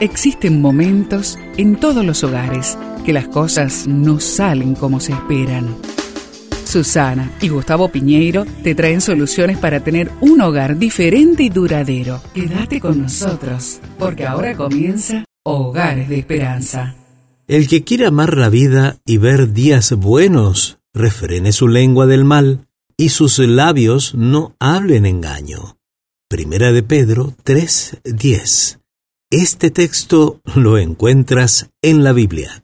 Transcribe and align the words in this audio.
Existen 0.00 0.60
momentos 0.60 1.38
en 1.56 1.76
todos 1.76 2.04
los 2.04 2.22
hogares 2.22 2.76
que 3.06 3.14
las 3.14 3.28
cosas 3.28 3.86
no 3.86 4.20
salen 4.20 4.74
como 4.74 5.00
se 5.00 5.12
esperan. 5.12 5.74
Susana 6.66 7.32
y 7.40 7.48
Gustavo 7.48 7.88
Piñeiro 7.88 8.44
te 8.62 8.74
traen 8.74 9.00
soluciones 9.00 9.56
para 9.56 9.80
tener 9.80 10.10
un 10.20 10.42
hogar 10.42 10.76
diferente 10.76 11.44
y 11.44 11.48
duradero. 11.48 12.20
Quédate 12.34 12.78
con 12.78 13.00
nosotros, 13.00 13.80
porque 13.98 14.26
ahora 14.26 14.54
comienza 14.54 15.24
Hogares 15.44 16.10
de 16.10 16.18
Esperanza. 16.18 16.94
El 17.48 17.66
que 17.66 17.82
quiere 17.82 18.04
amar 18.04 18.36
la 18.36 18.50
vida 18.50 18.98
y 19.06 19.16
ver 19.16 19.54
días 19.54 19.92
buenos, 19.92 20.78
refrene 20.92 21.52
su 21.52 21.68
lengua 21.68 22.04
del 22.04 22.26
mal, 22.26 22.66
y 22.98 23.10
sus 23.10 23.38
labios 23.38 24.14
no 24.14 24.54
hablen 24.58 25.06
engaño. 25.06 25.78
Primera 26.28 26.72
de 26.72 26.82
Pedro 26.82 27.32
3:10 27.44 28.78
este 29.30 29.72
texto 29.72 30.40
lo 30.54 30.78
encuentras 30.78 31.70
en 31.82 32.04
la 32.04 32.12
Biblia. 32.12 32.62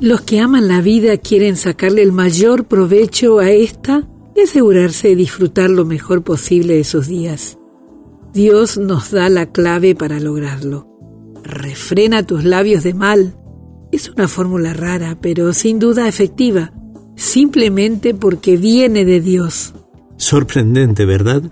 Los 0.00 0.20
que 0.20 0.38
aman 0.38 0.68
la 0.68 0.80
vida 0.80 1.16
quieren 1.16 1.56
sacarle 1.56 2.02
el 2.02 2.12
mayor 2.12 2.66
provecho 2.66 3.40
a 3.40 3.50
esta 3.50 4.06
y 4.36 4.42
asegurarse 4.42 5.08
de 5.08 5.16
disfrutar 5.16 5.70
lo 5.70 5.84
mejor 5.84 6.22
posible 6.22 6.74
de 6.74 6.84
sus 6.84 7.08
días. 7.08 7.58
Dios 8.32 8.78
nos 8.78 9.10
da 9.10 9.28
la 9.28 9.50
clave 9.50 9.96
para 9.96 10.20
lograrlo. 10.20 10.86
Refrena 11.42 12.24
tus 12.24 12.44
labios 12.44 12.84
de 12.84 12.94
mal. 12.94 13.36
Es 13.90 14.08
una 14.08 14.28
fórmula 14.28 14.72
rara, 14.72 15.18
pero 15.20 15.52
sin 15.52 15.80
duda 15.80 16.06
efectiva, 16.06 16.72
simplemente 17.16 18.14
porque 18.14 18.56
viene 18.56 19.04
de 19.04 19.20
Dios. 19.20 19.72
Sorprendente, 20.16 21.04
¿verdad? 21.04 21.42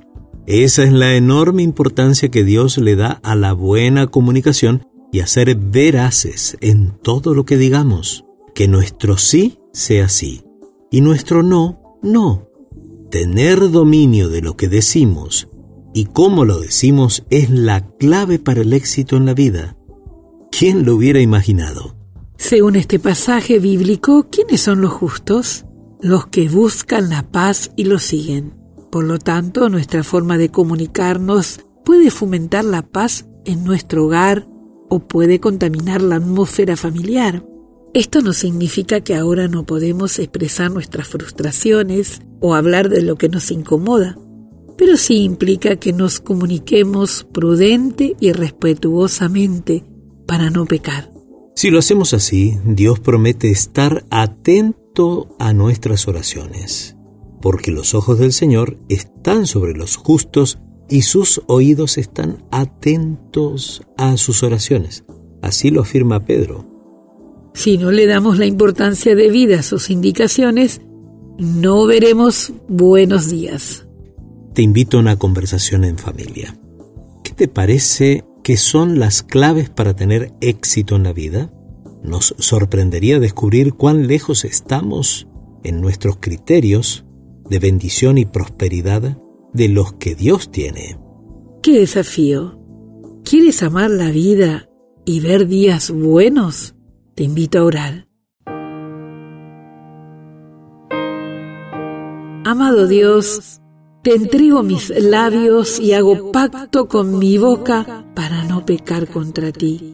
Esa 0.46 0.84
es 0.84 0.92
la 0.92 1.14
enorme 1.14 1.62
importancia 1.62 2.30
que 2.30 2.44
Dios 2.44 2.78
le 2.78 2.96
da 2.96 3.20
a 3.22 3.34
la 3.34 3.52
buena 3.52 4.08
comunicación 4.08 4.86
y 5.12 5.20
a 5.20 5.26
ser 5.26 5.54
veraces 5.56 6.56
en 6.60 6.92
todo 7.02 7.34
lo 7.34 7.44
que 7.44 7.56
digamos. 7.56 8.24
Que 8.54 8.68
nuestro 8.68 9.16
sí 9.16 9.58
sea 9.72 10.08
sí 10.08 10.42
y 10.90 11.00
nuestro 11.00 11.42
no, 11.42 11.98
no. 12.02 12.48
Tener 13.10 13.70
dominio 13.70 14.28
de 14.28 14.42
lo 14.42 14.56
que 14.56 14.68
decimos 14.68 15.48
y 15.94 16.06
cómo 16.06 16.44
lo 16.44 16.60
decimos 16.60 17.24
es 17.30 17.48
la 17.50 17.88
clave 17.98 18.38
para 18.38 18.60
el 18.60 18.72
éxito 18.72 19.16
en 19.16 19.26
la 19.26 19.34
vida. 19.34 19.76
¿Quién 20.50 20.84
lo 20.84 20.96
hubiera 20.96 21.20
imaginado? 21.20 21.96
Según 22.36 22.76
este 22.76 22.98
pasaje 22.98 23.58
bíblico, 23.58 24.26
¿quiénes 24.30 24.60
son 24.60 24.80
los 24.80 24.92
justos? 24.92 25.63
Los 26.04 26.26
que 26.26 26.50
buscan 26.50 27.08
la 27.08 27.22
paz 27.22 27.70
y 27.76 27.84
lo 27.84 27.98
siguen. 27.98 28.52
Por 28.92 29.04
lo 29.04 29.18
tanto, 29.18 29.70
nuestra 29.70 30.04
forma 30.04 30.36
de 30.36 30.50
comunicarnos 30.50 31.60
puede 31.82 32.10
fomentar 32.10 32.62
la 32.62 32.82
paz 32.82 33.24
en 33.46 33.64
nuestro 33.64 34.04
hogar 34.04 34.46
o 34.90 35.08
puede 35.08 35.40
contaminar 35.40 36.02
la 36.02 36.16
atmósfera 36.16 36.76
familiar. 36.76 37.42
Esto 37.94 38.20
no 38.20 38.34
significa 38.34 39.00
que 39.00 39.14
ahora 39.14 39.48
no 39.48 39.64
podemos 39.64 40.18
expresar 40.18 40.70
nuestras 40.70 41.08
frustraciones 41.08 42.20
o 42.38 42.54
hablar 42.54 42.90
de 42.90 43.00
lo 43.00 43.16
que 43.16 43.30
nos 43.30 43.50
incomoda, 43.50 44.18
pero 44.76 44.98
sí 44.98 45.22
implica 45.22 45.76
que 45.76 45.94
nos 45.94 46.20
comuniquemos 46.20 47.26
prudente 47.32 48.14
y 48.20 48.32
respetuosamente 48.32 49.86
para 50.26 50.50
no 50.50 50.66
pecar. 50.66 51.10
Si 51.56 51.70
lo 51.70 51.78
hacemos 51.78 52.12
así, 52.12 52.58
Dios 52.66 53.00
promete 53.00 53.50
estar 53.50 54.04
atento 54.10 54.83
a 55.38 55.52
nuestras 55.52 56.08
oraciones 56.08 56.94
porque 57.44 57.70
los 57.70 57.92
ojos 57.92 58.18
del 58.18 58.32
Señor 58.32 58.78
están 58.88 59.46
sobre 59.46 59.74
los 59.74 59.96
justos 59.96 60.58
y 60.88 61.02
sus 61.02 61.42
oídos 61.46 61.98
están 61.98 62.42
atentos 62.50 63.82
a 63.98 64.16
sus 64.16 64.42
oraciones. 64.42 65.04
Así 65.42 65.68
lo 65.68 65.82
afirma 65.82 66.24
Pedro. 66.24 66.64
Si 67.52 67.76
no 67.76 67.90
le 67.90 68.06
damos 68.06 68.38
la 68.38 68.46
importancia 68.46 69.14
debida 69.14 69.60
a 69.60 69.62
sus 69.62 69.90
indicaciones, 69.90 70.80
no 71.36 71.84
veremos 71.84 72.54
buenos 72.66 73.28
días. 73.28 73.86
Te 74.54 74.62
invito 74.62 74.96
a 74.96 75.00
una 75.00 75.18
conversación 75.18 75.84
en 75.84 75.98
familia. 75.98 76.56
¿Qué 77.22 77.34
te 77.34 77.46
parece 77.46 78.24
que 78.42 78.56
son 78.56 78.98
las 78.98 79.22
claves 79.22 79.68
para 79.68 79.94
tener 79.94 80.32
éxito 80.40 80.96
en 80.96 81.02
la 81.02 81.12
vida? 81.12 81.52
Nos 82.04 82.34
sorprendería 82.38 83.18
descubrir 83.18 83.72
cuán 83.72 84.06
lejos 84.06 84.44
estamos 84.44 85.26
en 85.62 85.80
nuestros 85.80 86.18
criterios 86.20 87.06
de 87.48 87.58
bendición 87.58 88.18
y 88.18 88.26
prosperidad 88.26 89.18
de 89.54 89.68
los 89.68 89.94
que 89.94 90.14
Dios 90.14 90.50
tiene. 90.50 90.98
¡Qué 91.62 91.80
desafío! 91.80 92.60
¿Quieres 93.24 93.62
amar 93.62 93.90
la 93.90 94.10
vida 94.10 94.68
y 95.06 95.20
ver 95.20 95.48
días 95.48 95.90
buenos? 95.90 96.74
Te 97.14 97.24
invito 97.24 97.58
a 97.58 97.64
orar. 97.64 98.08
Amado 102.44 102.86
Dios, 102.86 103.62
te 104.02 104.14
entrego 104.14 104.62
mis 104.62 104.90
labios 104.90 105.80
y 105.80 105.94
hago 105.94 106.30
pacto 106.30 106.86
con 106.86 107.18
mi 107.18 107.38
boca 107.38 108.04
para 108.14 108.44
no 108.44 108.66
pecar 108.66 109.08
contra 109.08 109.50
ti, 109.50 109.93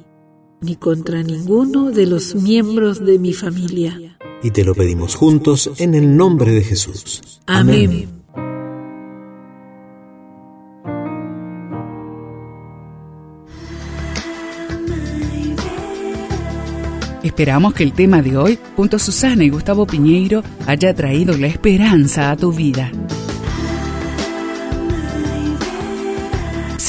ni 0.60 0.76
contra 0.76 1.22
ninguno 1.22 1.90
de 1.90 2.06
los 2.06 2.34
miembros 2.34 3.04
de 3.04 3.18
mi 3.18 3.32
familia 3.32 4.16
y 4.42 4.50
te 4.50 4.64
lo 4.64 4.74
pedimos 4.74 5.14
juntos 5.14 5.70
en 5.78 5.94
el 5.94 6.16
nombre 6.16 6.52
de 6.52 6.62
Jesús. 6.62 7.40
Amén. 7.46 8.08
Esperamos 17.22 17.74
que 17.74 17.82
el 17.82 17.92
tema 17.92 18.22
de 18.22 18.36
hoy, 18.36 18.58
junto 18.76 18.96
a 18.96 18.98
Susana 18.98 19.44
y 19.44 19.50
Gustavo 19.50 19.86
Piñeiro, 19.86 20.42
haya 20.66 20.94
traído 20.94 21.36
la 21.36 21.48
esperanza 21.48 22.30
a 22.30 22.36
tu 22.36 22.50
vida. 22.50 22.90